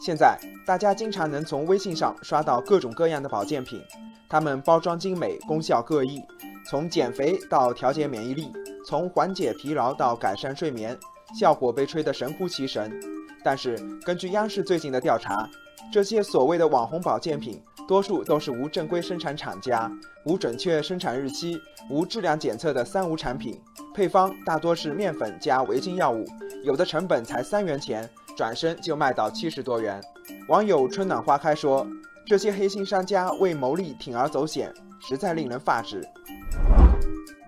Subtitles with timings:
[0.00, 3.80] 现在大家经常能从微信上刷到各种各样的保健品，
[4.28, 6.20] 它们包装精美，功效各异，
[6.68, 8.52] 从减肥到调节免疫力，
[8.86, 10.98] 从缓解疲劳到改善睡眠，
[11.38, 12.92] 效果被吹得神乎其神。
[13.42, 15.48] 但是根据央视最近的调查，
[15.92, 19.90] 这些所谓的网红保健品，多数都是无正规生产厂家、
[20.24, 23.58] 无准确生产日期、无质量检测的三无产品，
[23.94, 26.24] 配方大多是面粉加违禁药物，
[26.62, 30.02] 有的成本才三元钱，转身就卖到七十多元。
[30.48, 31.86] 网友春暖花开说
[32.26, 36.06] ：“这些黑心商家为牟利铤而走险，实在令人发指。”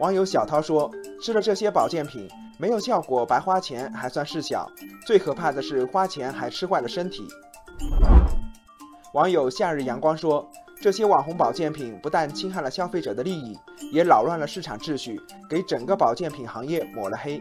[0.00, 0.90] 网友小涛说
[1.22, 2.28] ：“吃了这些保健品。”
[2.58, 4.66] 没有效果，白花钱还算事小，
[5.04, 7.22] 最可怕的是花钱还吃坏了身体。
[9.12, 10.50] 网友夏日阳光说
[10.80, 13.58] ：“这些网红保健品不但侵害了消费者的利益，
[13.92, 17.38] 也扰乱了市场秩序，给整个保健品行业抹了黑。”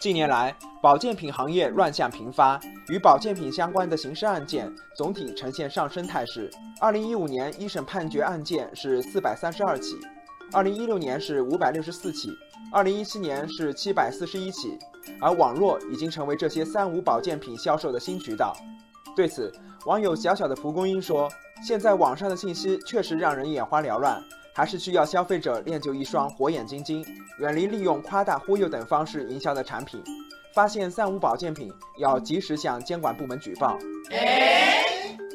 [0.00, 6.50] 近年来，保健品行业乱象频发，与保健品相关的刑事案件总体呈现上升态势。
[6.80, 9.96] 二零一五年一审判决案件是四百三十二起。
[10.52, 12.32] 二零一六年是五百六十四起，
[12.72, 14.76] 二零一七年是七百四十一起，
[15.20, 18.52] 而网络已经成为这些三无保健品销售的新渠道。
[19.14, 19.52] 对此，
[19.86, 21.30] 网友小小的蒲公英说
[21.64, 24.20] ：“现在网上的信息确实让人眼花缭乱，
[24.52, 27.06] 还是需要消费者练就一双火眼金睛，
[27.38, 30.02] 远离利用夸大、忽悠等方式营销的产品。
[30.54, 33.78] 发现三无保健品，要及时向监管部门举报。”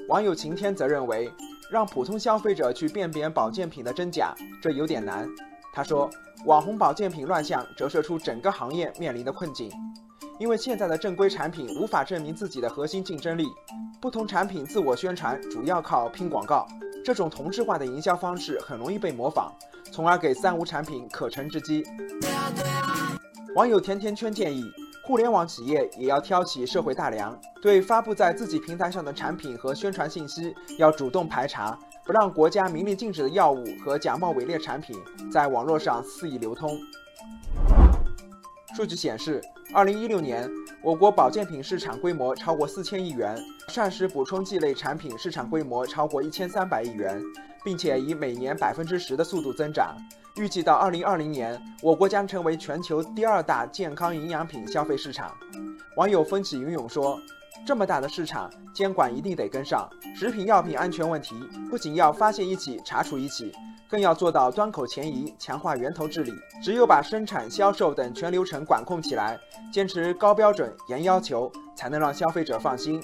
[0.09, 1.31] 网友晴天则认为。
[1.69, 5.27] 让普通消费者去辨别保健品的真假，这有点难。
[5.73, 6.09] 他说，
[6.45, 9.69] 网红保健品乱象折射出整个行业面临的困境，
[10.39, 13.45] 因为现在的正规产品无法证明自己的核心竞争力，
[13.99, 16.65] 不同产品自我宣传主要靠拼广告，
[17.03, 19.51] 这种同质化的营销方式很容易被模仿，
[19.91, 21.83] 从而给三无产品可乘之机。
[23.55, 24.63] 网友甜甜圈建议。
[25.07, 34.93] 互联网企业也要挑起社会大梁，对发布在自己平台上的产品和宣传信息要主动排查，不让国家明令禁止的药物和假冒伪劣产品
[35.31, 36.77] 在网络上肆意流通。
[38.77, 39.41] 数据显示，
[39.73, 40.47] 二零一六年
[40.83, 43.35] 我国保健品市场规模超过四千亿元，
[43.69, 47.19] 膳食补充剂类产品市场规模超过一千三百亿元，
[47.63, 49.97] 并且以每年百分之十的速度增长。
[50.35, 55.35] 预计到二零二零年，我国将成为全球第二大健康营养品消费市场。
[55.95, 57.19] 网友风起云涌说
[57.65, 59.89] ：“这么大的市场，监管一定得跟上。
[60.15, 61.33] 食品药品安全问题
[61.67, 63.51] 不仅要发现一起查处一起，
[63.89, 66.33] 更要做到端口前移，强化源头治理。
[66.63, 69.39] 只有把生产、销售等全流程管控起来，
[69.71, 73.01] 坚持高标准、严要求，才能让消费者放心。”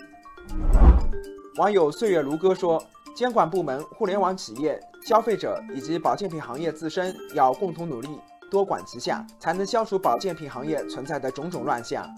[1.57, 2.83] 网友岁月如歌说。
[3.15, 8.19] 监管部门、互联网企业、消费者以及保健品行业自身要共同努力，
[8.49, 12.09] 多管齐下，才能消除保健品行业存在的种种乱象。